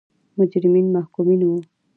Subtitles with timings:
[0.37, 1.57] مجرمین محکومین وو.